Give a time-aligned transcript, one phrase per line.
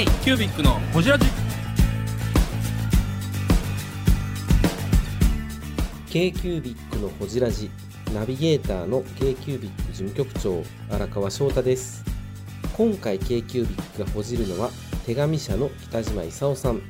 [0.00, 1.26] K キュービックのホジラジ。
[6.08, 7.70] K q u b i c のほじラジ。
[8.14, 12.02] ナビゲーターの k q u b i c 事務局長荒川翔太です。
[12.78, 14.70] 今回 k q u b i c がほじるのは
[15.04, 16.80] 手紙社の北島勲さん。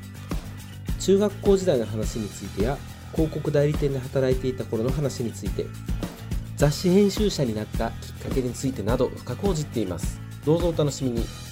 [1.01, 2.79] 中学校時代の話についてや
[3.17, 5.67] 広告代理店で働いていた頃の話について
[6.57, 10.21] 雑誌編集者になったきっかけについてなど深く報じっています。
[10.45, 11.50] どうぞお楽しみに。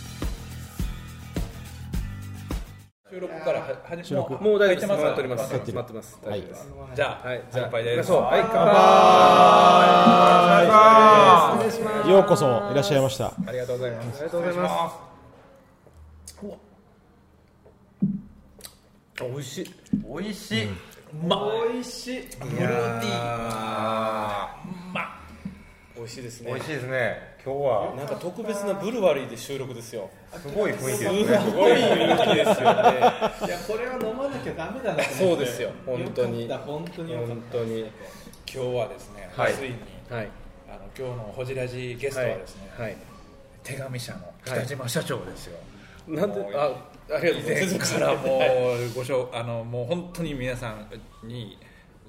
[3.18, 4.32] 収録からはは収録。
[4.34, 4.86] もう大丈夫です。
[4.86, 5.02] もう大丈夫です。
[5.02, 5.52] 回っております。
[5.52, 6.18] 待ってます。
[6.24, 7.42] はい大丈夫ですじゃあはい。
[7.50, 8.12] じゃあ乾杯です。
[8.12, 8.66] 行きましょうはい乾
[12.04, 12.10] 杯。
[12.12, 13.26] ようこそいらっしゃいました。
[13.26, 14.06] ありがとうございます。
[14.06, 14.94] ありがとうございます。
[19.20, 19.74] あ美味しい。
[20.06, 20.68] 美味しい、い
[21.12, 22.20] 美味しい。
[22.20, 24.37] フルーティー
[26.08, 26.50] 味しいですね。
[26.50, 27.16] 美味しいですね。
[27.44, 27.94] 今日は。
[27.94, 30.08] なんか特別なブルワリーで収録ですよ。
[30.42, 31.38] すごい雰囲気ですね。
[31.38, 31.72] すごい。
[31.72, 32.64] 雰囲気ですよね。
[32.64, 35.70] いやこれは飲まなきゃダメだなそうですよ。
[35.84, 36.42] 本当に。
[36.42, 37.80] よかった本当によかっ本当に。
[37.80, 37.90] 今
[38.48, 39.52] 日はですねはい。
[39.52, 39.74] ついに
[40.10, 40.28] はい。
[40.68, 42.96] あの今日のホジラジゲストはですねはい。
[43.62, 45.58] 手紙社の北島社長ですよ。
[46.08, 46.70] なんであ
[47.10, 47.98] ありがとうござい以ます。
[47.98, 50.88] 前からもうご紹あのもう本当に皆さん
[51.28, 51.58] に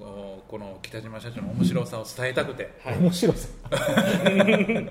[0.00, 2.70] この北島社長の面白さを伝えたくて。
[2.84, 3.48] 面白さ。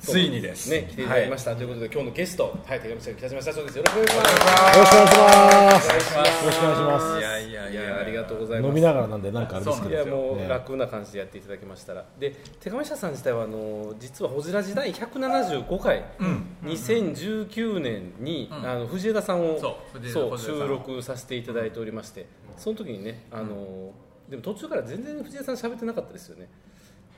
[0.00, 0.70] ついにです。
[0.70, 3.78] ね来ていただきました、ということで今日のゲストはい手紙社の北島社長です。
[3.78, 4.78] よろしくお願いします。
[4.78, 5.88] よろしくお願いします。
[5.88, 6.44] お願いします。
[6.44, 8.68] よろしくお願いしますいやいやいやありがとうございます。
[8.68, 9.94] 飲みながらなんでなんかあれですけど。
[9.94, 10.48] いやもうね。
[10.48, 12.04] 楽な感じでやっていただきましたら。
[12.16, 16.04] で手紙社さん自体はあの実は「ホジラ時代175回、
[16.64, 20.62] 2019年に、あの藤枝さんをそう藤枝そう藤枝さん。
[20.62, 22.26] を収録させていただいておりまして。
[22.56, 23.92] その時にねあの、
[24.28, 26.48] でも途中から全然藤枝さん喋ってなかったですよね。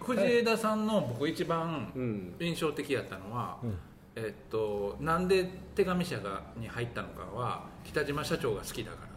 [0.00, 2.34] 藤枝さんの僕一番うん。
[2.40, 3.58] 印象的やったのは、
[4.16, 5.44] えっと、なんで
[5.74, 9.08] 手紙社がに入ったのかは北島社長が好きだから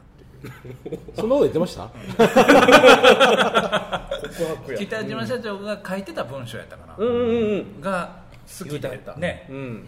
[0.50, 0.52] っ
[0.84, 1.00] ていう。
[1.16, 1.90] そんなこと言ってました？
[4.78, 7.08] 北島社長が書いてた文章やったかな、うん。
[7.08, 7.16] うん。
[7.16, 7.82] うん。
[7.82, 8.24] が
[8.60, 9.46] 好きでね。
[9.50, 9.86] うん、うん、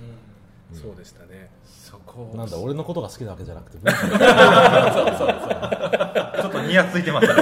[0.81, 1.49] そうでしたね。
[1.65, 2.35] そこを。
[2.37, 7.33] なんだ俺のことが好きなわけじゃなくて、ちょっとニヤついてますね。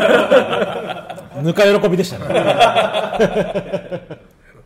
[1.44, 2.26] ぬか喜びでしたね。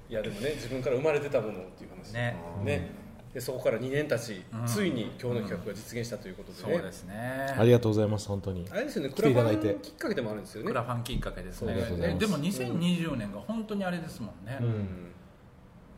[0.09, 2.13] いやでもね自分から生まれてたものっていう話。
[2.13, 2.35] ね。
[2.63, 3.07] ね。
[3.33, 7.53] でそこから2年経ち、ついに今日の企画が実現したということでね、そうですね。
[7.55, 8.65] ありがとうございます本当に。
[8.71, 10.69] あれですよね、来クラファンきっかけでもあるんですよね。
[10.69, 10.73] ク。
[10.73, 11.75] ラファンきっかけですね。
[12.17, 14.87] でも2020年が本当にあれですもんね、うん。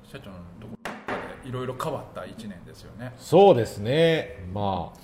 [0.04, 0.79] 社長のとこ
[1.50, 3.14] いろいろ変わった1年ですよね。
[3.18, 4.46] そうですね。
[4.54, 5.00] まあ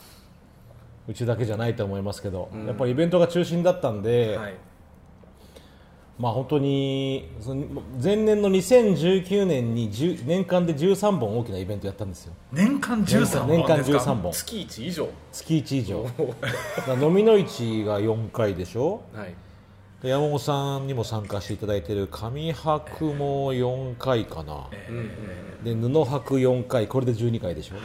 [1.08, 4.54] うちだけじゃないと思いますけど、やっぱりイベントが中心だったんで、はい、
[6.18, 7.30] まあ本当に
[8.02, 12.34] 前年の2019年に10年間で13本大きなイベントやったんですよ。
[12.52, 14.32] 年間13本年間ですか？13本。
[14.32, 16.08] 月1以上、月1以上。
[17.02, 19.02] 飲みの市が4回でしょ？
[19.14, 19.36] はい、で
[20.04, 24.70] 山本さんにも参加していただいている上博も4回かな、
[25.64, 27.76] で布博4回これで12回でしょ、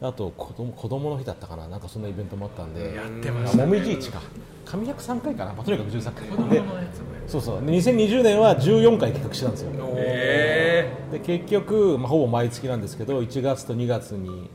[0.00, 1.68] あと子供子供の日だったかな。
[1.68, 2.94] なんかそんなイベントもあったんで。
[2.94, 4.20] やってまあしたもみじ市か。
[4.64, 6.24] 上百3回かな、まあ、とにかく13回。
[6.24, 7.60] で子供のやつもそうそう。
[7.60, 9.70] で2020年は14回企画してたんですよ。
[9.96, 14.50] えで結局、まあ、ほぼ毎月なんですけど1月と2月に、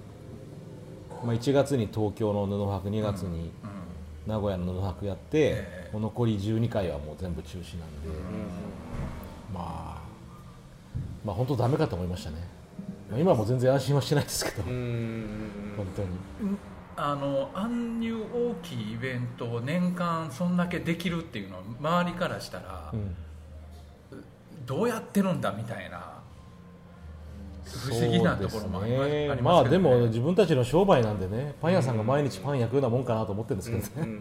[1.23, 3.51] まあ、1月に東京の布博2月に
[4.27, 8.09] 名古屋の布博やって、もう残り12回はもう全部中止なんで、
[9.53, 10.01] まあ
[11.23, 12.37] まあ本当ダメかと思いましたね、
[13.09, 16.09] まあ、今はもう全然安心はしてないですけど、うん本当に。
[16.99, 23.15] あのあんいう大きいイベントを年間そんだけできるっていうのは周りからしたら、うん。
[24.65, 26.16] どうやってるんだみたいな
[27.67, 29.29] 不思議なところもありますそうですね。
[29.31, 34.19] ありまあでも自分たちの商売なんでねパン屋さんが毎日パン焼くようなもんかなと思ってるんですけどね、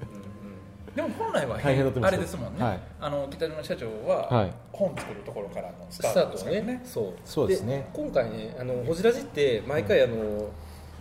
[0.96, 2.14] でも本来は大変だと思います。
[2.14, 2.80] あれですもんね、はい。
[3.00, 4.52] あの北島社長ははい。
[4.72, 7.88] 本作るところからのスターートですからトはね、そうそうですね。
[7.92, 10.48] 今回ね、あのホジラジって毎回あの、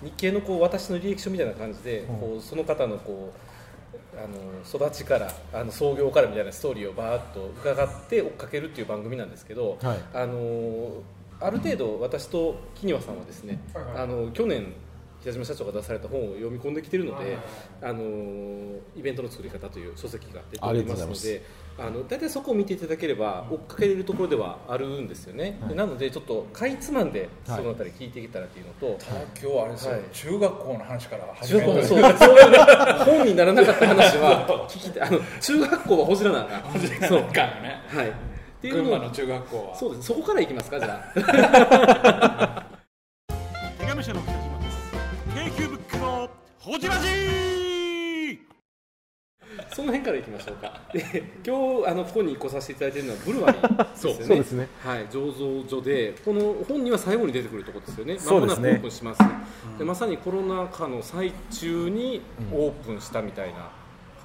[0.03, 9.99] 日系のこう私の履歴書みたいな感じで、こうその方のこうあの育ちからあの創業からみたいなストーリーをバーッと伺って追っかけるっていう番組なんですけど、はい。
[10.13, 11.03] あの
[11.39, 13.59] ある程度私と木庭さんはですね、
[13.95, 14.73] あの去年
[15.25, 17.37] 北島社長が出された本を読み込んできてるので、
[17.81, 18.03] あの
[18.95, 21.43] イベントの作り方という書籍が出ておりますので
[21.77, 28.99] あの大体そこを見ていただければ追っかけれるところではあるんですよね、でなのでちょっとかいつまんでそのあたり聞いていけたらというのと、
[29.41, 30.01] 今日はあれですよ、はい。
[30.13, 31.99] 中学校の話から始中めるそう。
[32.17, 32.57] そういうね
[33.05, 35.07] 本にならなかった話は聞きたい。
[35.07, 37.23] あの中学校はほじらなあかんそう。
[37.23, 38.34] かはい
[38.65, 39.75] っていうのを群馬の中学校は。
[39.75, 40.07] そうです。
[40.07, 42.65] そこからいきますかじゃあ。
[43.77, 45.57] 手紙社の北島です。
[45.57, 45.77] Q
[46.59, 48.39] ホジラジ
[49.71, 50.81] その辺からいきましょうか。
[50.93, 51.01] で、
[51.45, 54.25] 今日あのここに来させていただいているのはブルワリーですよね。
[54.25, 54.37] そう。
[54.37, 54.67] ですね。
[54.83, 58.17] はい、醸造所で、この本には最後に出てくるところですよね。
[58.17, 58.69] そうですね。
[58.69, 59.19] 間もなくオープンします。
[59.77, 62.21] で、まさにコロナ禍の最中に
[62.51, 63.69] オープンしたみたいな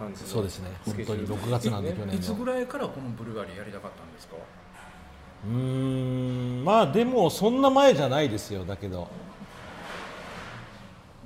[0.01, 0.71] 感じのそうですね。
[0.85, 1.35] 本当にジュール。
[1.35, 2.23] 6月なんで去い年の。
[2.23, 4.37] つぐらいからこのブルガリーやりたかったんですか？
[5.47, 6.65] うーん。
[6.65, 9.09] まあでもそんな前じゃないですよだけど。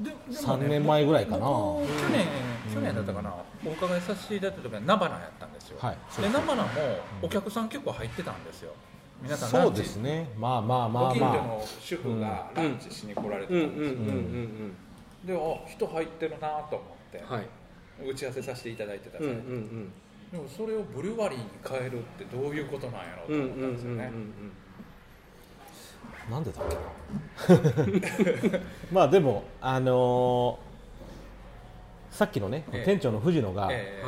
[0.00, 1.46] でで3年前ぐらいかな。
[1.46, 2.26] 僕去年
[2.72, 3.32] 去年だったかな、
[3.64, 6.68] お伺いさせていただいた時は菜花やったんですよ、はいで菜花も
[7.22, 8.72] お客さん結構入ってたんですよ。
[9.22, 9.76] 皆さんランチ。
[9.76, 10.28] そうですね。
[10.36, 14.76] まあまあまご近所あまあの主婦がランチしに来られてうんうんたんですよ、うんうん。
[15.26, 17.36] であ人入ってるなと思って、うん。
[17.36, 17.46] はい。
[18.02, 19.90] 打ち合わせさせていただいてたうんうん際に、
[20.32, 24.10] でもそれをブルワリーに変えるってどういうことなんやろうとうんうん思ったんですよね、
[26.30, 28.60] なんでだっけな？
[28.92, 30.74] まあでもあのー
[32.14, 32.84] さっきのね、ええ。
[32.84, 34.00] 店長の藤野が、え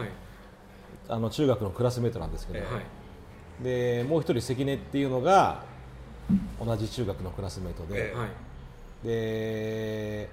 [1.08, 2.64] あの中学のクラスメートなんですけど。
[3.62, 5.64] でもう一人関根っていうのが
[6.64, 8.14] 同じ中学のクラスメートで。
[9.02, 10.28] で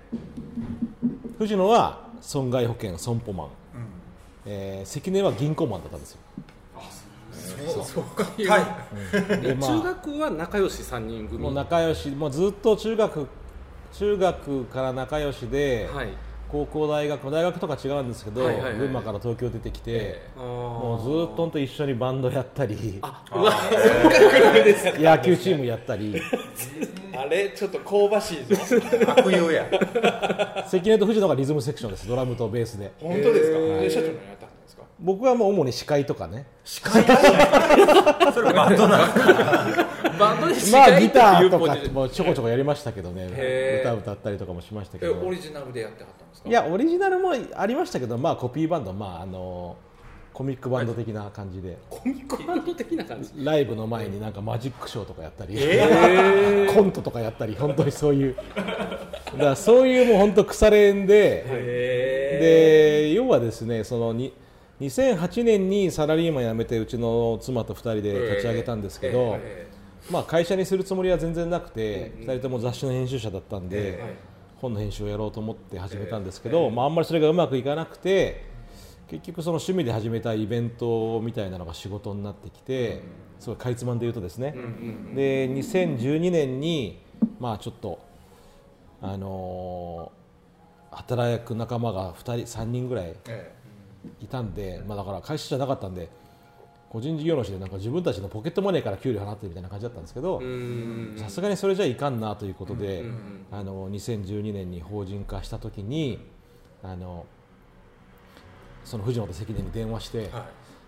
[1.39, 3.47] 藤野は損害保険損保マン、
[4.45, 6.19] えー関根は銀行マンだったんですよ。
[7.67, 7.83] そう。
[7.83, 8.41] そう。
[8.41, 9.41] いう、はい。
[9.41, 9.69] でまあ。
[9.69, 11.39] 中学は仲良し三人組？
[11.41, 13.27] もう仲良しもうずっと中学
[13.93, 16.07] 中学から仲良しで、はい。
[16.53, 18.77] 高校大学大学とか違うんですけど、はいはいはい。
[18.77, 22.75] 群馬から東京出てきて、えもうずもっと本当一緒にバンドやったり。
[25.01, 26.21] 野球チームやったり。
[27.17, 28.55] あれちょっと香ばしいぞ。
[29.07, 29.65] 悪友や。
[30.69, 32.91] 関根と藤野がリズムセクションですドラムとベースで。
[33.01, 34.52] 本当ですか、で社長何やったんですか
[34.99, 36.45] 僕はもう主に司会とかね。
[36.63, 38.99] それバンドな
[40.19, 43.81] バンドで司まあギターとかもちょこちょこやりましたけどね。
[43.81, 46.49] 歌歌ったりとかもしましたけえどオリジナルでやってはったんですか？
[46.49, 49.75] いやオリジナルもありましたけどまあコピーバンドまああの
[50.33, 51.77] コミックバンド的な感じで。
[51.89, 53.31] コミックバンド的な感じ？
[53.43, 58.35] ライブの前になんかマジックショーとかやったり、え コントとかやったり本当にそういう。
[58.55, 61.45] だからそういうもう本当腐れ縁で、
[62.39, 64.33] で要はですねそのに
[64.81, 69.67] 2008年にサラリーマン辞めてうちの妻と2人で立ち上げたんですけど、え
[70.09, 74.17] まあ、会社にするつもりは全然なくて、2人とも雑誌の編集者だったんで、え
[74.57, 78.45] 本の編集をやろうと思って始めたんですけど、まあ、あんまりそれがうまくいかなくて
[79.09, 83.03] 結局その趣味で始めたイベントみたいなのが仕事になってきて、
[83.39, 84.55] すごいかいつまんで言うとですね、
[85.15, 87.03] で2012年に
[87.39, 87.99] まあちょっと
[89.01, 90.23] あのー
[90.95, 93.51] 働く仲間が2人3人ぐらいえ
[94.21, 96.09] いたんで、まあ、だから会社じゃなかったんで
[96.89, 101.15] 個人事業主でなんか自分たちのポケットマネーから給料払ってるみたいな感じだったんですけどうん。
[101.17, 103.03] さすがにそれじゃいかんなということで、
[103.51, 106.19] あの2012年に法人化した時に
[106.83, 107.25] あの
[108.85, 110.43] その藤本関根に電話して、はい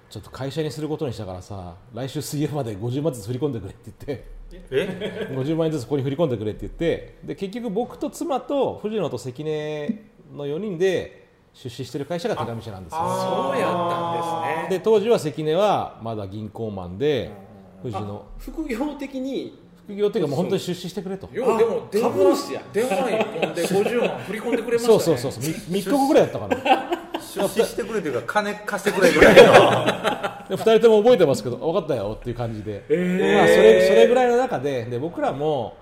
[0.10, 4.36] ちょっと会社にすることにしたからさ来週水曜まで50万ずつ振り込んでくれって言って。
[4.72, 10.04] え？50万円ずつここに振り込んでくれって言ってで結局僕と妻と藤野と関根
[10.34, 11.25] の4人で
[11.56, 13.00] 出資してる会社が手紙社なんですよ。
[13.00, 14.78] そうやったんですね。
[14.78, 17.32] で当時は関根はまだ銀行マンで
[17.82, 18.26] 藤野。
[18.38, 19.58] 副業的に？
[19.86, 21.30] 副業っていうかもう本当に出資してくれと。
[21.34, 22.62] ようでも電話株主や。
[22.74, 25.00] 電話一本で 50万振り込んでくれましたね。
[25.00, 25.44] そうそうそうそう。
[25.44, 26.58] 3, 日後ぐらいやったかな。
[27.20, 29.42] 出資してくれというか金貸してくれぐらいの。
[30.50, 35.76] で2人とも覚えてますけど分かったよっていう感じで、まあ、それそれぐらいの中でで僕らも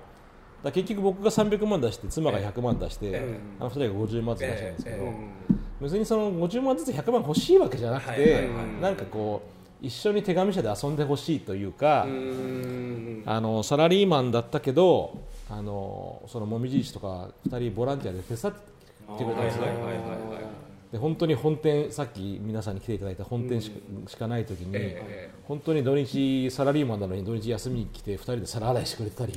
[0.63, 3.21] だ結局僕が300万出して妻が100万出して、
[3.59, 5.13] あの2人が50万ずつ出したんですけど、え
[5.51, 8.49] え別にその50万ずつ100万欲しいわけじゃなくて、
[8.81, 9.41] なんかこ
[9.81, 13.23] う一緒に手紙社で遊んでほしいというか、うん。
[13.25, 15.17] あのサラリーマンだったけど
[15.49, 18.53] あのそのもみじ石とか2人ボランティアで手伝っ
[19.17, 19.63] てくれたんですよ。
[20.91, 23.79] で本当に本店さっき皆さんに来ていただいた本店しか,、
[24.11, 29.33] しかない時に、え本当に土日サラリーマンなのに土日休みに来て2人で皿洗いしてくれたり、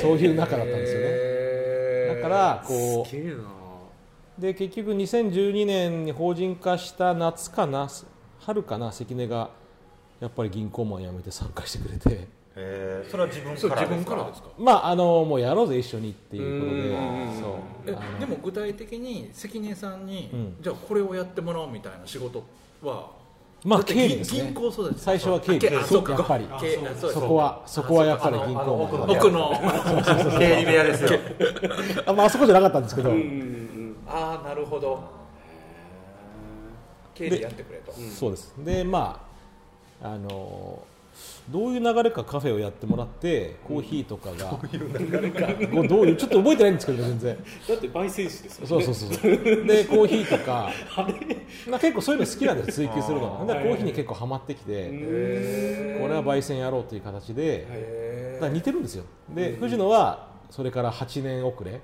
[0.00, 3.06] そういう仲だったんですよね、えだからこ。
[3.08, 3.61] う
[4.38, 7.88] で結局2012年に法人化した夏かな
[8.40, 9.50] 春かな関根が
[10.20, 12.28] やっぱり銀行マン辞めて参加してくれて。
[12.54, 13.10] えー。
[13.10, 14.48] それは自分からそう自ですか分からですか？
[14.58, 16.80] まああのもうやろうぜ一緒にっていうことで。
[16.88, 17.40] うん。
[17.40, 17.58] そ
[18.16, 18.20] う。
[18.20, 20.56] でも具体的に関根さんに、うん。
[20.60, 22.42] じゃあこれをやってもらおうみたいな仕事
[22.82, 23.10] は
[23.64, 24.42] まあ経理ですね。
[24.44, 25.84] 銀行そうです最初は経理。
[25.84, 26.12] そうか。
[26.12, 26.46] やっぱり。
[27.00, 28.62] そうそこはそこはやっぱり銀行マン。
[29.16, 31.18] 奥の奥の経理部屋ですよ。
[32.06, 33.10] あ,、まああそこじゃなかったんですけど、
[34.06, 35.02] ああなるほど。
[37.14, 37.92] 経理やってくれと。
[37.92, 38.54] そうです。
[38.58, 39.26] でま
[40.02, 40.82] ああの
[41.50, 45.46] どういう流れかカフェをやってもらってコーヒーとかがどういう流れか。
[45.86, 47.36] どういうちょっと覚えてないんですけど全然。
[47.68, 49.30] だって焙煎士ですよそうそうそうそう。
[49.66, 50.70] でコーヒーとか。
[51.68, 53.44] まあ結構そういうの好きなんです追求するの。
[53.46, 54.86] がだからコーヒーに結構ハマってきて
[56.00, 58.38] これは焙煎やろうという形で。
[58.40, 59.04] だ似てるんですよ。
[59.34, 61.80] で藤野はそれから8年遅れ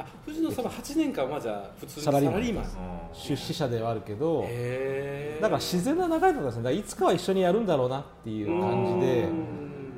[0.00, 2.40] あ藤野さんは8年間はじゃあ普通にササラリーマン。
[2.40, 2.64] ラリーマン。
[3.12, 9.28] 出資者ではあるけどへだから自然な流れとかですねいつかは一緒にやるんだろうなっていう感じで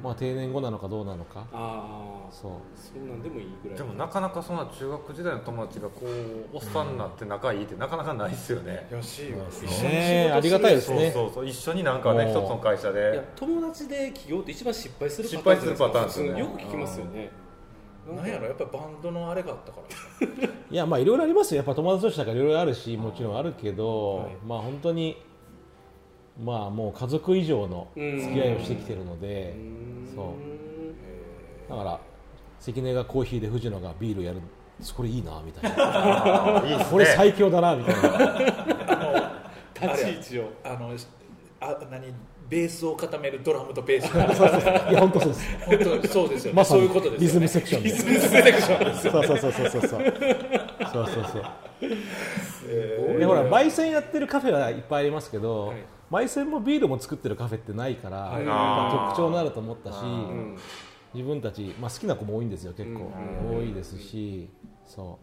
[0.02, 1.46] まあ定年後なのかどうなのか。
[1.52, 2.52] ああそう。
[2.74, 3.78] そんなんでもいいぐらい。
[3.78, 6.06] でもなかなかそんな中学時代の友達がこ
[6.52, 9.36] うおっさんになって仲いいってなかなかないですよね、よしよ。
[9.84, 11.12] ねありがたいですね。
[11.12, 16.40] そうそうそう一緒になんかね一つの会社いやで友達で起業って一番失敗する失敗するパターンですよね。
[16.40, 17.30] よく聞きますよね
[18.06, 19.80] なんやろやっぱりバンドのあれがあったか
[20.20, 20.48] ら。
[20.70, 21.58] いやまあいろいろありますよ。
[21.58, 24.36] やっぱ友達同士だからいろいろあるしもちろんあるけど、はい。
[24.44, 25.16] まあ本当に
[26.42, 29.54] まあもう家族以上の付き合いをしてきてるので
[30.14, 31.70] そう。
[31.70, 32.00] だから
[32.58, 34.40] 関根がコーヒーで藤野がビールやる
[34.96, 36.62] これいいなみたいな。
[36.66, 36.84] いいね。
[36.90, 39.32] これ最強だなみたいな。
[39.80, 40.50] 立ち位置を。
[40.64, 40.90] あの
[41.60, 42.12] あ何
[42.52, 44.14] ベースを固めるドラムとベース
[44.90, 45.56] いや本当そうです。
[45.64, 47.18] 本当そうですよね、まさにそういうことですよね。
[47.18, 49.80] リズムセクションでリズムセクションですよそうそうそうそうそう。
[49.80, 51.38] そうそうそうそ
[53.14, 53.18] う。
[53.18, 55.78] でほら焙煎やってるカフェはいっぱいありますけど、はい。
[56.10, 58.44] 焙煎もビールも作ってるカフェってないから、はい。
[59.14, 60.58] 特徴になると思ったし、うん。
[61.14, 63.10] 自分たち、まあ、好きな子も多いんですよ結構、
[63.50, 64.48] 多いですし
[64.86, 65.18] そ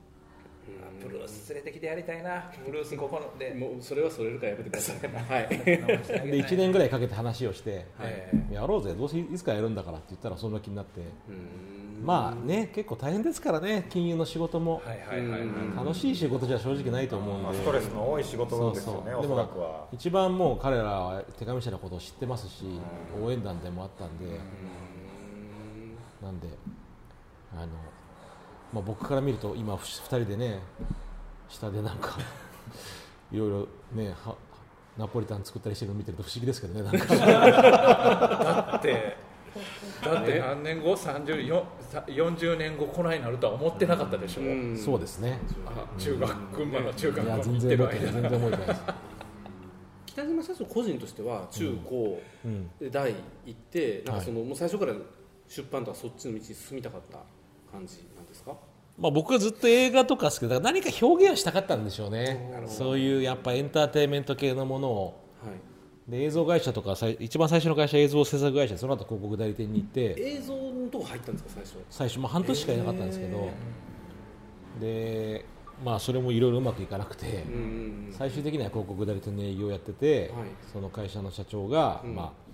[1.02, 2.52] ブルース連れてきてやりたいな。
[2.66, 3.54] ブルースここので。
[3.54, 11.02] もうそれはそれるからやめてくださいはいうで1年ぐらいかけて話をして、えやろうぜどうせいつかやるんだからって言ったらそんな気になって、
[12.04, 15.48] まあね結構大変ですからね金融の仕事も、はいはいはいはい。
[15.78, 19.88] 楽しい仕事じゃ正直ないと思うんで、まあストレスの多い仕事ですよねおそでもらくは。
[19.92, 22.66] 一番もう彼らは手紙者のことを知ってますし、
[23.22, 24.26] 応援団でもあったんで、
[26.22, 26.48] なんで
[27.56, 27.68] あの、
[28.74, 30.60] まあ、僕から見ると今2人でね
[31.48, 32.18] 下でなんか
[33.32, 34.36] いろいろねは
[34.98, 37.16] ナポリタン作ったりしてるの見てると不思議ですけどねなんか。
[37.16, 39.18] だって
[40.04, 41.64] だって何年後？34
[42.08, 44.78] 40年後こないなるとは思ってなかったでしょ、うん。
[44.78, 45.40] そうですね。
[45.66, 47.60] あ中学群馬の中学校に。
[47.60, 48.82] 全然行ってる全然覚えてないです、
[50.06, 54.94] 北島社長個人としては中高うん、で大行ってなんはいかそのもう最初から
[55.48, 57.20] 出版とかそっちの道に進みたかった
[57.72, 58.56] 感じですか？
[58.98, 62.64] まあ、僕はずっと映画とか好きでだ何か表現をしたかったんでしょうね。
[62.68, 65.24] そういうやっぱエンターテインメント系のものを。
[65.44, 66.12] はい。
[66.12, 70.16] で映像会社とか一番最初の会社映像制作会社でその後広告代理店に行って。
[70.18, 71.78] 映像のとこ入ったんですか最初？
[71.90, 73.50] 最初、まあ、半年しかいなかったんですけど、
[74.82, 75.46] で
[75.86, 77.46] まあそれもいろいろうまくいかなくて、
[78.12, 80.48] 最終的には広告代理店の営業をやってて、はい。
[80.74, 82.16] その会社の社長が、うん。
[82.16, 82.50] まあ、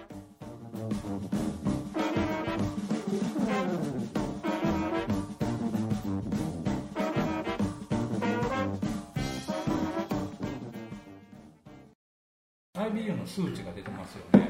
[12.75, 14.49] ー IBU の数値が出てますよね。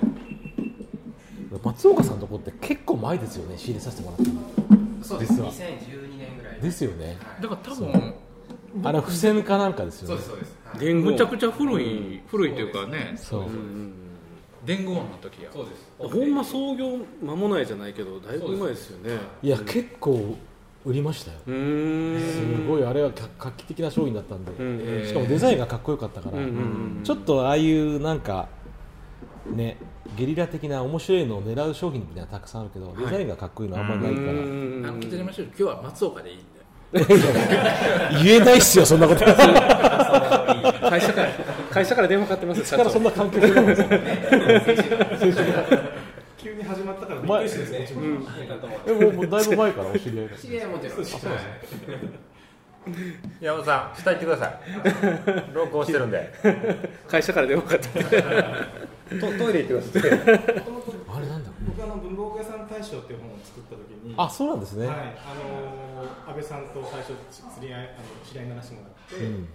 [1.63, 4.32] 松岡さんのとこって結構前ですよね仕入れさせてもらった
[4.74, 5.34] のそうです。
[5.34, 5.51] 実は。
[5.51, 7.18] 2012年ぐらいですよね。
[7.42, 8.13] だから多分
[8.83, 10.15] あれ付箋かなんかですよね。
[10.15, 13.13] そうですそうです、はい伝言むちゃくちゃ古い古いというかね。
[13.15, 13.45] そう。
[14.65, 15.49] 伝言音の時や。
[15.51, 15.91] そうです。
[15.97, 19.19] ほんま創業間もないじゃないけどだいぶ前ですよね。
[19.41, 20.38] いや結構
[20.85, 21.38] 売りましたよ。
[21.39, 26.51] すごいあれは画画期的な商品だったんで、うんしかもデザインがかっこよかったから、うんうんう
[27.01, 28.47] んちょっとああいうなんか
[29.47, 29.77] ね
[30.15, 34.33] ゲリラ的な面白いのを狙う商品みたいなのたくさんあるけど、デザインがかっこいいのはあんまりないから、
[34.91, 34.99] 今
[35.55, 36.59] 日は松岡でいいんで
[38.24, 39.24] 言えないっすよそんなこと。
[40.89, 41.29] 会社から
[41.69, 43.51] 会社から電話かかってますそんな関係ない
[46.38, 47.86] 急に始まったからびっく前りしてですね、
[48.86, 50.98] でももうだいぶ前からお知り合いが知り合いもちろん。
[50.98, 51.05] はい
[53.41, 54.60] 山本さん下行ってください。
[55.53, 56.34] 録音してるんで。
[57.08, 58.13] 会社から電話かかって。
[59.19, 60.31] トトイレ行ってください。
[61.12, 64.88] あれなんだ僕あの文房具屋さん大大賞っていう本を作った時にあそうなんですね。
[64.88, 65.00] はいあ
[65.36, 67.12] のー安倍さんと最初
[67.60, 69.50] 知り合いあの知り合いにならせてもらって、うん。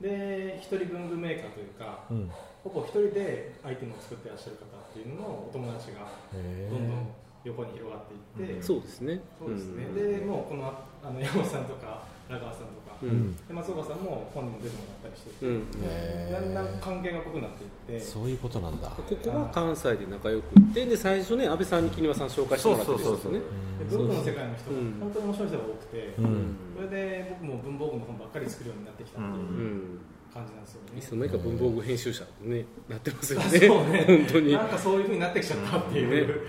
[0.00, 2.30] で一人文具メーカーというか、うん。
[2.62, 6.38] ほぼ一人でアイテムを作ってらっしゃる方っていうののお友達がど
[6.76, 7.08] んどん
[7.44, 8.04] 横に広がっ
[8.36, 9.22] ていって、そうですね。
[9.38, 9.94] そうですね、うん。
[9.94, 10.72] でもうこの
[11.02, 13.36] あの山本さんとか中川さんとか、うん。
[13.36, 16.52] で松岡さんも本にも出てもらったりしてて、うん。
[16.54, 17.64] だんだん関係が濃くなって
[17.94, 18.04] いって。
[18.04, 18.88] そういうことなんだ。
[18.88, 23.40] ここは関西で仲良くってで最初ね安倍さんに木庭さん紹介してもらってるんですよね。
[23.78, 24.96] で文具の世界の人がうん。
[25.00, 26.56] 本当に面白い人が多くて、うん。
[26.76, 29.98] それで僕も文房具の本ばっかり作るようになってきたっていううん。
[30.36, 33.58] 感じなんですよね、いつの間にか文房具編集者に、ね、なってますよね。
[33.58, 33.68] ね。
[33.68, 34.52] 本当に。
[34.52, 36.40] なんかそういうふうになってきちゃったっていう、はい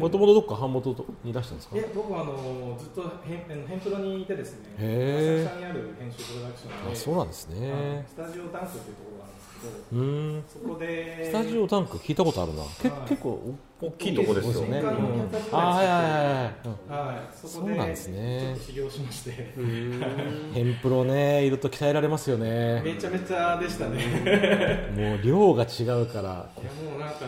[0.00, 1.76] もともとどっか版元に出したんですか？
[1.76, 4.70] いや僕はあのずっとヘンヘンプロにいてですね。
[4.78, 6.92] 浅草にある編集プロダクションで。
[6.92, 7.72] あそうなんですね。
[7.72, 8.04] はい。
[8.08, 10.00] スタジオダンクっていうところがあるんですけど。
[10.00, 10.44] うーん。
[10.48, 11.24] そこで。
[11.26, 12.62] スタジオタンク聞いたことあるな。
[12.80, 13.08] けはい。
[13.08, 16.54] 結構大きいとこですよね、うん200冊ぐらいあはいはいはいはい。
[16.64, 17.06] うん。
[17.06, 17.36] はい。
[17.36, 18.40] そこでそうなんですね。
[18.40, 19.54] ちょっと修行しまして。
[20.54, 22.82] ヘンプロねいると鍛えられますよね。
[22.82, 24.90] めちゃめちゃでしたね。
[24.96, 26.50] もう量が違うから。
[26.60, 27.26] いやもうなんか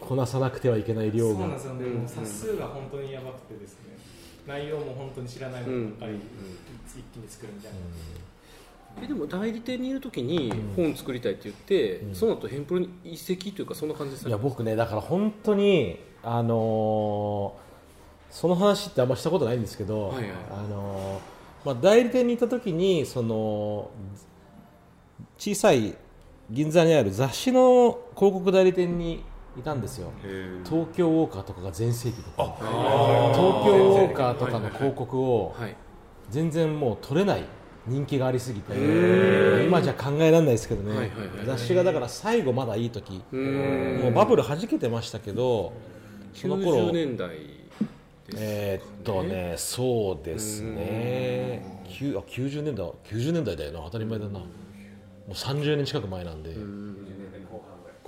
[0.00, 1.34] こなさなくてはいけない量が。
[1.34, 1.74] そうなんですよ。
[1.74, 3.96] ね、冊数が本当にやばくてですね
[4.46, 7.78] 内容も本当に知らないものばっかり一気に作るみたいな、
[9.04, 17.70] えでも代理店にいる時に本作りたいって言って、その後ヘンプロに移籍というかそんな感じですいや僕ねだから本当にあのー
[18.30, 21.20] その話ってあんましたことないんですけど、はいはいあの
[21.64, 23.90] まあ、代理店にいた時にその
[25.36, 25.96] 小さい
[26.50, 29.22] 銀座にある雑誌の広告代理店に
[29.58, 30.10] いたんですよ。
[30.64, 32.56] 東京ウォーカーとかが全盛期とか。
[32.58, 32.66] 東
[33.64, 35.76] 京ウォーカーとかの広告をはい。
[36.30, 37.42] 全然もう取れない
[37.88, 39.66] 人気がありすぎてー。
[39.66, 41.10] 今じゃ考えられないですけどね、
[41.44, 43.22] 雑誌がだから最後まだいい時。
[43.32, 45.72] もうバブル弾けてましたけど
[46.32, 47.36] その頃90年代
[48.36, 51.82] えーっとねそうですね。
[51.88, 53.80] きゅうあ90年代90年代だよな。
[53.80, 54.38] 当たり前だな。
[54.38, 54.46] も
[55.28, 56.54] う30年近く前なんで。
[56.54, 56.62] そう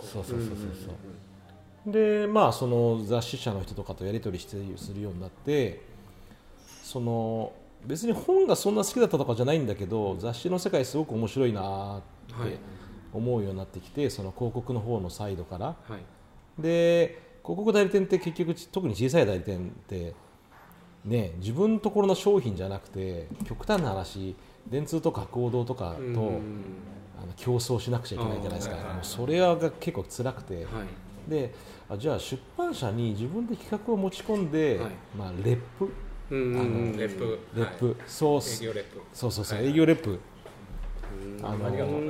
[0.00, 0.94] そうそうそうそう
[1.86, 5.82] でまあその雑誌社の人とかとやり取りしてするようになって
[6.82, 7.52] その
[7.84, 12.02] 別に本がそんな好きだったとかじゃないんだけど雑誌の世界すごく面白いなっ
[12.46, 12.58] て
[13.12, 15.66] 思うようになってきてその広告の方のサイドから。
[15.66, 16.62] はい。
[16.62, 20.14] で広告代理店って結局特に小さい代理店って
[21.04, 24.36] ね自分のところの商品じゃなくて極端な話
[24.68, 26.40] 電通とか博報堂とかとうん。
[27.22, 30.64] あの競争しなくちゃいけないじゃないですか、もうそれが結構辛くて、はい
[31.28, 31.54] で
[31.88, 34.90] あじゃあ出版社に自分で企画を持ち込んで、はい。
[35.16, 35.88] まあ、レップ。
[36.30, 36.62] うんう
[36.94, 37.38] んレップ。
[37.54, 39.00] レップ、そう営業レップ。
[39.12, 39.68] そうそうそう、はい。
[39.68, 40.18] 営業レップ。
[41.42, 42.02] あのありがとう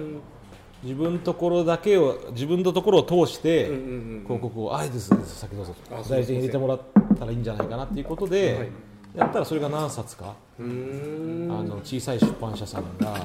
[0.82, 3.84] 自分のところだけを自分のところを通してうんうんう
[4.20, 5.40] ん広告をあいいですいいです。
[5.40, 5.74] 先どうぞ。
[5.90, 6.80] あ代理店に入れてもらっ
[7.18, 8.68] たらいいんじゃないかなっていうことで、はい。
[9.14, 13.18] やったらそれが何冊かあの小さい出版社さんがあ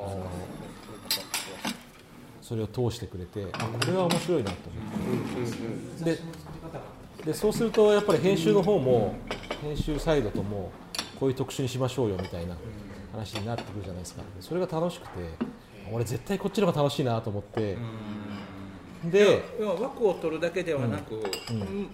[0.00, 0.26] の
[2.48, 4.80] それを通してくれてあこれは面白いなと思
[5.44, 6.14] って。
[6.16, 6.18] で
[7.26, 9.14] でそうするとやっぱり編集の方も
[9.60, 10.70] 編集サイドとも
[11.20, 12.56] こういう特集にしましょうよみたいな
[13.12, 14.22] 話になってくるじゃないですか。
[14.40, 15.10] それが楽しくて
[15.92, 17.76] 俺絶対こっちの方が楽しいなと思って。
[19.04, 21.22] で要は枠を取るだけではなく、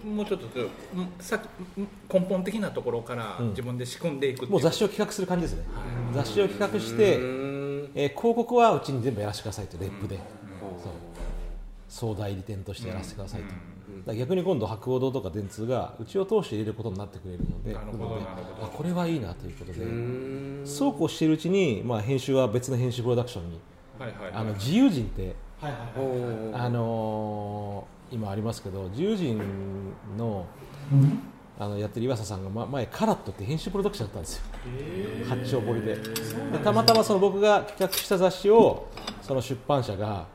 [0.03, 1.39] もうちょっとうんさ
[1.77, 3.49] うん根本的なところからうん。
[3.49, 4.49] 自分で仕組んでいくう。
[4.49, 5.65] もう雑誌を企画する感じですね。
[6.13, 10.19] 雑誌を企画して、えー広告はうちに全部やらせてくださいとレップで、
[11.87, 13.57] 総代理店としてやらせてくださいと、だか
[14.07, 17.75] ら逆に今度博報堂とか電通がうちを通して入れることになってくれるので
[18.75, 20.61] これはいいなということでん。
[20.65, 23.59] そうこうしているうちに、まあ、編集は別の編集プロダクションに
[23.99, 29.41] はいはいあの自由人って、はいはいおはいーあのー今ありますけど自由人
[30.17, 30.45] の
[31.57, 34.43] あのやってる岩佐さんが、ま、前カラットって編集プロダクションだったんですよ、
[35.27, 35.95] 八丁堀で。
[35.95, 36.01] で
[36.63, 38.87] たまたまその僕が企画した雑誌を
[39.21, 40.27] その出版社が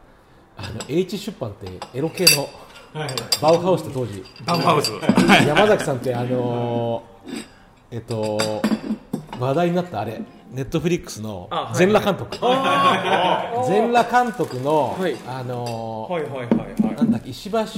[0.62, 2.48] あの H 出版ってエロ系の
[3.40, 4.22] バウハウスって当時。
[4.44, 4.92] バウハウス。
[5.46, 7.44] 山崎さんってあのー
[7.92, 8.38] えっと
[9.38, 10.20] 話題になったあれ。
[10.50, 12.36] ネットフリックスの全裸監督。
[13.68, 15.16] 全裸監督の、はい。
[15.26, 16.08] あの
[16.96, 17.76] なんだっけ石橋蓮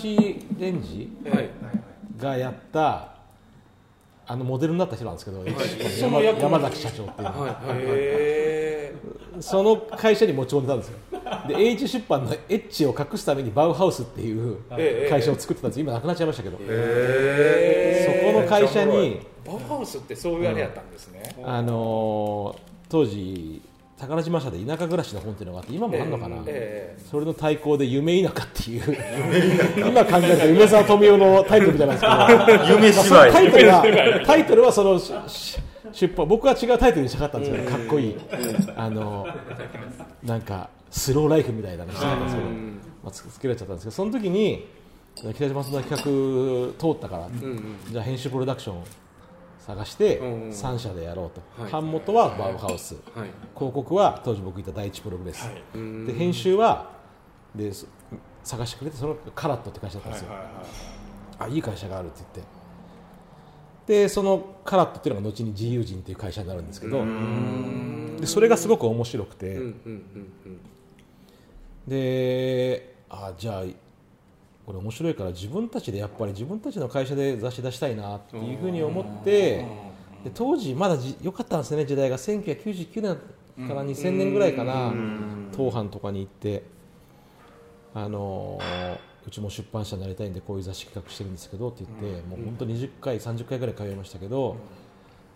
[0.83, 1.51] 司はい。
[2.19, 3.09] がやった
[4.27, 7.57] あのモデルになった人なんですけど、山崎社長っていうのが、は
[9.41, 10.99] その会社に持ち込んでたんですよ。
[11.49, 15.81] で H 出版のエッチを隠すためにバウハウスっていうええ会社を作ってたんです。
[15.81, 19.21] 今なくなっちゃいましたけど、えそこの会社に。
[19.47, 23.63] バウハウスってそういうあれやったんですね、あのー当時
[23.99, 28.83] 宝島社で田舎暮らしの本っていうのがあって今もあるのかな、えそれの対抗で夢田舎っていう
[29.77, 32.67] 今考えたら梅沢富美男のタイトルじゃないですか。
[32.69, 33.33] 夢芝居。
[33.33, 35.01] タイトルはタイトルはその
[35.93, 38.17] 出版僕は違うタイトルにしたかったんですけどかっこいい。
[38.77, 39.27] あの
[40.23, 42.55] なんかスローライフみたいなのにしたかったんですけど、ま
[43.07, 43.97] あ、つつけられちゃったんですけど。
[43.97, 44.69] その時に
[45.15, 47.29] 北島さんの企画通ったから、
[47.91, 48.85] じゃあ編集プロダクションを
[49.59, 51.73] 探してうん3社でやろうと、はい。
[51.73, 53.31] 版元はバウハウス、はい。
[53.55, 56.07] 広告は当時僕いた第一プログレス、うん。
[56.07, 56.91] で編集は
[57.55, 57.87] でそ
[58.43, 60.33] 探してくれてそのカラットって会社だったんですよ、
[61.39, 62.53] あいい会社があるって言って
[63.87, 67.05] でそのカラットっていうのが後に自由人っていう会社になるんですけど
[68.21, 69.59] でそれがすごく面白くて、
[71.89, 73.65] であじゃあ
[74.65, 79.67] これ面白いから自分たちでやっぱり自分たちの会社で雑誌出したいなっていうふうに思って
[80.23, 82.17] で当時まだじ良かったんですね時代が。
[82.17, 83.01] 1999
[83.57, 84.93] 年から2000年ぐらいかな。
[85.51, 86.63] 当販とかに行って。
[87.95, 94.57] あのーうちも出版社になりたいんでこういう雑誌企画してるんですけどって言ってもう本当20回30回ぐらい通いましたけど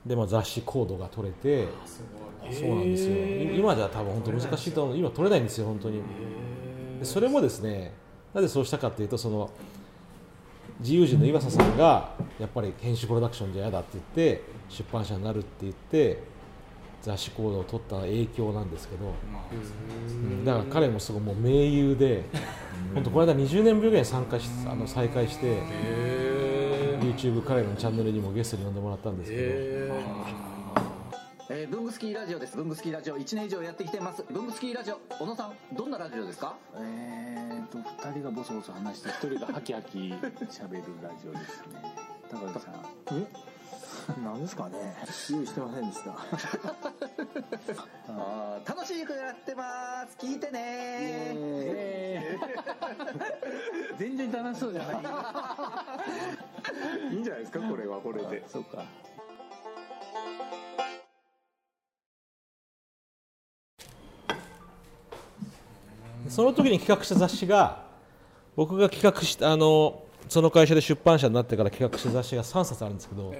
[0.05, 1.69] で、まあ、雑誌コードが取れて
[2.51, 3.17] そうなんですよ。
[3.17, 4.97] い今じゃ多分本当難しいと思う。
[4.97, 6.01] 今取れないんですよ本当に。
[7.01, 7.93] でそれもですね
[8.33, 9.51] なぜそうしたかというとその
[10.81, 16.23] 自由人の岩佐さんがやっぱり編集プロダクションじゃ嫌だって言って出版社になるって言って
[17.03, 19.09] 雑誌コードを取った影響なんですけど、う
[20.17, 22.25] んだから彼もすごいもう盟友で
[22.95, 25.61] 本当この間20年ぶりぐらいに参加しあの再開して
[27.01, 29.43] YouTube 彼のチャンネルにもゲストに呼んでもらったんですけど。
[31.49, 32.57] えー、ブングスキーラジオです。
[32.57, 34.25] ブングスキーラジオ1年以上やってきてます。
[34.29, 36.57] ブングスキーラジオ、小野さん、どんなラジオですか？
[36.75, 41.95] えーと、二人がボソボソ話して、一人がハキハキ喋るラジオですね。
[42.29, 42.75] 高橋さん。
[43.13, 43.46] え？
[44.23, 44.97] 何ですかね
[45.31, 46.11] 用意してませんでした。
[48.09, 50.17] あー楽しくやってます。
[50.19, 52.39] 聞いてね
[53.99, 54.97] 全然楽しそうじゃない。
[57.13, 58.49] いいんじゃないですかこれはこれで。
[58.49, 58.85] そうか。
[66.29, 67.87] その時に企画した雑誌が
[68.57, 73.35] 僕が企画したあのその会社で出版社になってから企画した雑誌が3冊あるんですけど、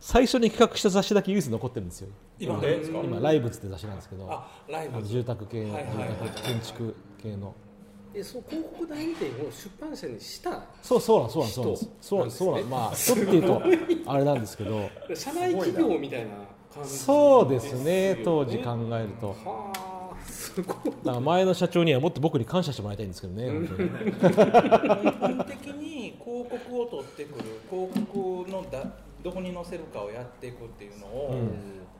[0.00, 2.08] 最初に企画した雑誌だけ唯一残ってるんですよ。
[2.38, 2.60] 今
[3.04, 4.28] 今ライブズって雑誌なんですけど。
[4.30, 4.96] あライブズ。
[4.98, 7.54] あの住宅系の、はいはい住宅建築系の。
[8.14, 11.90] えそう広告代理店を出版社にしたそうそうなんそうなんそうなんです。
[12.00, 12.64] そうなんそうなん。
[12.70, 13.62] まあ人っていうと
[14.06, 14.90] あれなんですけど。
[15.14, 16.30] 社内企業みたいな
[16.74, 19.28] 感じそうですね当時考えると。
[19.28, 19.92] はあ
[20.26, 20.76] すごい。
[21.04, 23.90] だから前の社長にはもっと僕に感謝してもらいたいんですけどね本当に。
[23.90, 24.24] 基
[25.20, 25.71] 本的に
[26.32, 28.84] 広告を取ってくる広告のだ
[29.22, 31.52] どこに載せるかをやっていくっていうのを、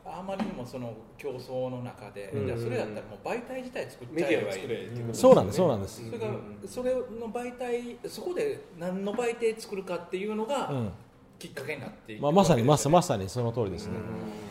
[0.05, 2.47] あまりにもその競争の中で、うん。
[2.47, 5.13] じゃあそれだったらもう媒体自体作っちゃえばいいメディアを作れっていうことですね。
[5.13, 6.05] そうなんですそうなんです。
[6.05, 6.27] それが
[6.67, 10.91] それの媒体そこで何の媒体作るかっていうのがうん。
[11.39, 13.95] きっかけになっていくまあ、まさにまさまさにその通りですね、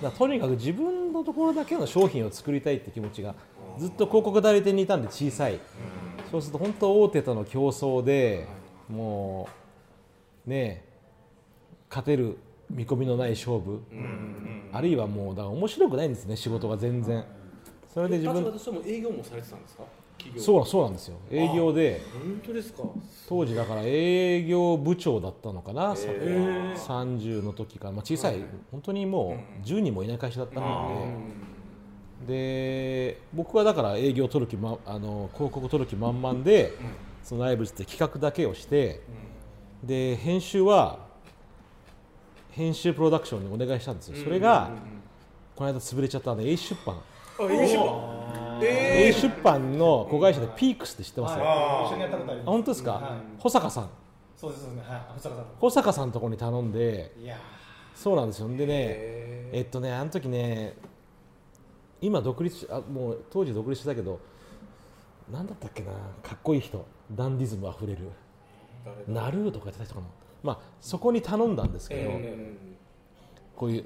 [0.02, 3.34] だからとにかく自分のところだけの商品を作りたいって気持ちが
[3.78, 5.58] ずっと広告代理店にいたんで小さい、
[6.30, 8.46] そうすると本当大手との競争で
[8.90, 9.61] もう
[10.46, 10.92] ねえ
[11.88, 12.38] 勝てる
[12.70, 13.80] 見込みのない勝負、
[14.72, 17.24] あるいはもうだから面白くないんですね仕事が全然、
[17.92, 19.84] それで自分立場としても営業もされてたんですか？
[20.16, 20.42] 企業。
[20.42, 21.16] そうそうなんですよ。
[21.30, 22.00] 営業で。
[22.12, 22.82] 本当ですか？
[23.28, 31.18] 当時だから営業部長だったのかな、さへー30の時から、まあ、小さい、本当にもう10人もいない会社だったの
[32.26, 36.72] で、で僕はだから営業取る気、ま、あの広告取る気満々で、
[37.22, 39.00] そのライブズって企画だけをして、
[39.82, 40.98] で編集は
[42.50, 44.70] 編集プロダクションにお願いしたんですよ、それが、
[45.56, 46.96] この間潰れちゃったあの A 出版。
[46.96, 47.00] あ
[47.50, 48.60] A 出版。
[48.62, 51.38] え A 出版の子会社でピークスって知ってます？
[51.38, 51.86] はい。
[51.86, 52.50] 一緒にやったことあります。
[52.50, 53.02] 本当ですか、はい。
[53.38, 53.90] 保坂さん。
[54.36, 55.44] そうですねはい保坂さん。
[55.58, 57.36] 保坂さんのところに頼んでいや
[57.94, 58.48] そうなんですよ。
[58.48, 58.66] でね
[59.52, 60.74] えっとねあの時ね
[62.00, 64.20] 今独立しあもう当時独立したけど
[65.30, 65.92] なんだったっけな
[66.22, 66.84] かっこいい人。
[67.10, 68.10] ダンディズムあふれる
[69.06, 70.06] ナルーとかやってた人かな。
[70.42, 72.10] まあそこに頼んだんですけど、
[73.56, 73.84] こういう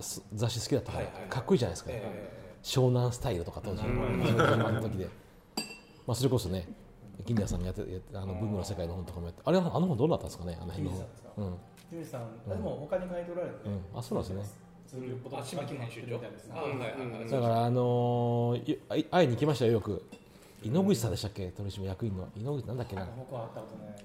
[0.00, 1.90] す雑誌好きだったから、かっこいいじゃないですか、
[2.62, 5.08] 湘南スタイルとか当時、あの時で、
[6.06, 6.68] まあ、それこそね
[7.24, 10.96] 金田さんがやってやってあの文具の世界の本とかもやってあれあの本どうなったんですかねあの辺の。
[10.96, 12.48] 清水さんですか？
[12.48, 12.48] うん。
[12.48, 13.80] さんでも他に書いておられてうん。
[13.94, 14.44] あそうなんですね。
[14.88, 16.14] ずっとあ島木編集長。
[16.14, 16.54] みたいですね。
[16.56, 17.30] あはいはいはい。
[17.30, 20.04] だからあのーい会い会いに行きましたよよく
[20.62, 21.48] 井ノ口さんでしたっけ？
[21.48, 23.08] 取締役員の井ノ口なんだっけな？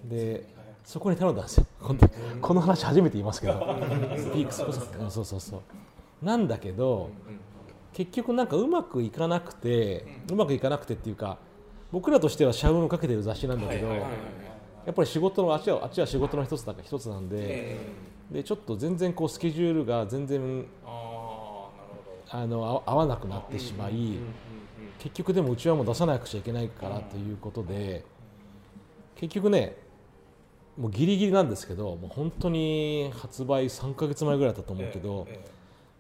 [0.06, 0.48] で
[0.84, 1.65] そこに頼んだんですよ。
[1.82, 2.00] この
[2.41, 3.54] この話初めて言いますけど。
[4.34, 6.26] ピークスこそうんそうそうそう。
[6.26, 7.10] なんだけど
[7.93, 11.38] 結局なんかうまくいかなくて、うまくいかなくてっていうか
[11.91, 14.02] 僕らとしては社運をかけてる雑誌なんだけど、や
[14.91, 17.78] っぱり仕事のあっちはあっちは仕事の一つだから一つなんで、え
[18.32, 20.65] でちょっと全然こうスケジュールが全然
[22.30, 24.17] あのあ合わなくなってしまい、
[24.99, 28.03] 結局でもうちはもう出さなくちゃいけないからということで、
[29.15, 29.75] 結局ね
[30.77, 35.27] もうギリギリなんですけどもう本当に発売3か月前ぐらいだったと思うけど、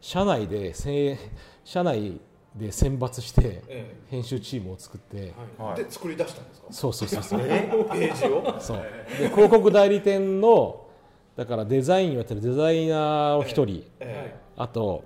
[0.01, 1.17] 社内でせ
[1.63, 2.19] 社内
[2.55, 5.83] で選抜してえ編集チームを作って、はい。
[5.83, 6.67] で作り出したんですか？
[6.71, 7.41] そうそうそうそう。
[7.43, 8.59] えページを？
[8.59, 8.83] そう。
[9.19, 10.87] で広告代理店の
[11.35, 14.39] だからデザインをやってるデザイナーを1人、ええ。
[14.57, 15.03] あと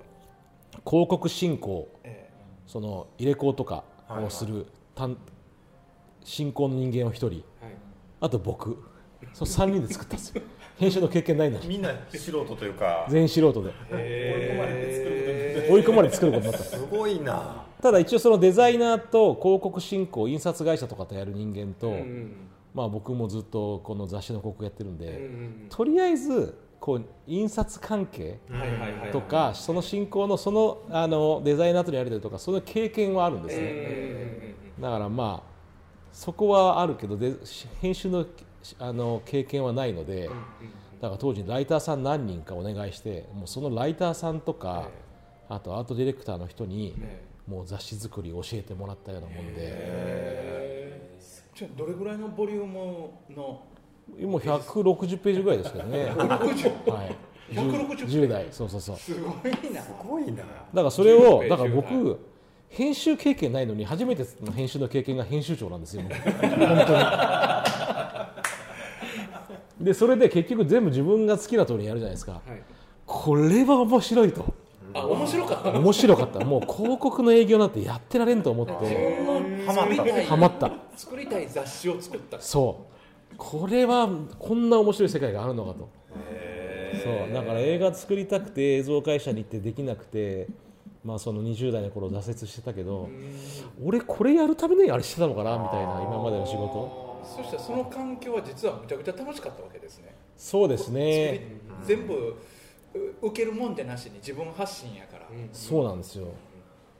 [0.86, 2.21] 広告進行、え
[2.72, 5.14] その入れ子とかをする、担
[6.24, 7.44] 進行の人間を1人、
[8.18, 8.82] あと僕。
[9.34, 10.42] その3人で作ったんですよ。
[10.78, 11.68] 編集の経験ないのに。
[11.68, 13.06] みんな素人というか。
[13.10, 13.74] 全員素人で。
[15.68, 16.64] 追い込まれて作ることになった。
[16.64, 17.66] すごいな。
[17.82, 22.32] ただ一応そのデザイナーと広告進行印刷会社とかとやる人間と、うん
[22.72, 25.66] まあ、僕もずっとこの雑誌の広告やってるんで、ん。
[25.68, 28.40] とりあえずこう印刷関係
[29.12, 35.52] とかその進行のそのあのデザイナーとのやり取りとかその経験はあるんですね、だからまあ
[36.12, 37.34] そこはあるけどで
[37.80, 38.26] 編集の
[38.80, 40.28] あの経験はないので、
[41.00, 44.88] だから当時ライターさん何人かお願いしてもうそのライターさんとか、
[45.48, 47.00] あとアートディレクターの人に、
[47.46, 51.16] もう雑誌作りを教えてもらったようなもんで、
[51.54, 53.62] じゃあどれぐらいのボリュームの
[54.20, 56.12] もう160ページぐらいですけどね。
[56.16, 57.16] 160はい。
[57.54, 58.46] 160 10代。
[58.50, 58.96] そうそうそう。
[58.96, 59.82] すごいな。
[59.82, 60.36] すごいな。
[60.36, 62.18] だからそれを10だから10僕
[62.68, 66.10] 編集経験ないのに初めての編集の経験が編集長なんですよ本
[66.86, 66.96] 当
[69.80, 69.84] に。
[69.84, 72.40] でそれで結局全部自分が好きな通りにやるじゃないですか、
[73.04, 74.54] これは面白いと。
[74.94, 76.40] あ面白かった面白かった。
[76.44, 78.72] もう広告の営業なんてやってられんと思って。
[78.80, 80.24] 自分の作りたい。
[80.26, 80.70] ハマった。
[80.96, 82.40] 作りたい雑誌を作った。
[82.40, 82.91] そう
[83.42, 85.88] これはこんな面白い世界があるのかと。
[87.02, 90.46] そうだから映画作りたくて映像会社に行ってできなくて
[91.02, 93.08] まあその20代の頃挫折してたけど
[93.82, 97.24] 俺これやるためにあれしてたのかなみたいな今までの仕事。
[97.24, 100.14] そしてその環境は実はめちゃくちゃ楽しかったわけですね。
[100.36, 101.56] そうですね。
[101.84, 102.14] 全部
[102.94, 106.28] う受けるもんでなしに自分発信やから、そうなんですよ。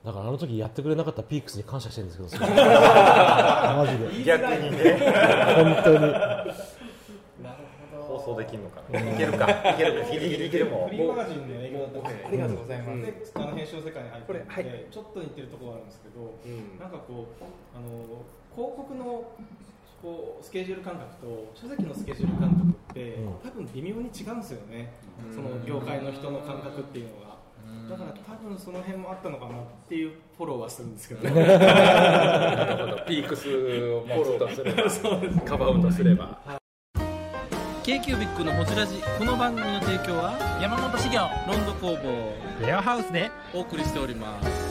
[0.05, 4.25] だからあの時やってくれなかったピークスに感謝してるんですけど マジで。
[4.25, 4.99] 逆にね。
[5.55, 6.32] 本当に
[8.37, 9.01] できるのかな。
[9.01, 9.51] いけるか。
[9.51, 10.11] いけるか。
[10.13, 10.89] ギリギリいけるもん。
[10.89, 12.25] フリーマガジンの営業だったんで。
[12.27, 13.03] ありがとうございます。
[13.03, 16.35] であの編集の世界に入ってちょっと似てるところがあるんですけど、
[16.81, 17.45] なんかこう
[17.77, 19.25] あの広告の
[20.03, 24.93] こうスケジュール感覚と書籍のスケジュール感覚って、多分微妙に違うんですよね、
[25.31, 27.33] その業界の人の感覚っていうのが。
[27.89, 31.29] だから多分その辺もあったのかなっていうフォローはするんですけど。
[31.29, 31.47] ね。
[31.59, 33.05] なるほど。
[33.05, 34.83] ピークスをフォローとすれば。
[35.47, 36.62] カバーウトすれば
[37.85, 39.03] k q b i c のホジラジ。
[39.19, 43.29] この番組の提供は山本資源ロンド工房レアハウスで。
[43.53, 44.62] お送りしております